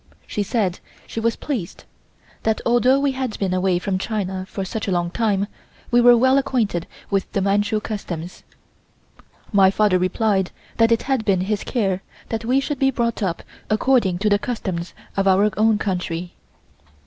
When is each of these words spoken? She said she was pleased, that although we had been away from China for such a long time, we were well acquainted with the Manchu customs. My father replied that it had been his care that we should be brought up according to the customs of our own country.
She 0.25 0.41
said 0.41 0.79
she 1.05 1.19
was 1.19 1.35
pleased, 1.35 1.83
that 2.41 2.59
although 2.65 2.99
we 2.99 3.11
had 3.11 3.37
been 3.37 3.53
away 3.53 3.77
from 3.77 3.99
China 3.99 4.47
for 4.49 4.65
such 4.65 4.87
a 4.87 4.91
long 4.91 5.11
time, 5.11 5.45
we 5.91 6.01
were 6.01 6.17
well 6.17 6.39
acquainted 6.39 6.87
with 7.11 7.31
the 7.33 7.39
Manchu 7.39 7.79
customs. 7.79 8.41
My 9.51 9.69
father 9.69 9.99
replied 9.99 10.49
that 10.77 10.91
it 10.91 11.03
had 11.03 11.23
been 11.23 11.41
his 11.41 11.63
care 11.63 12.01
that 12.29 12.43
we 12.45 12.59
should 12.59 12.79
be 12.79 12.89
brought 12.89 13.21
up 13.21 13.43
according 13.69 14.17
to 14.17 14.27
the 14.31 14.39
customs 14.39 14.95
of 15.15 15.27
our 15.27 15.51
own 15.55 15.77
country. 15.77 16.33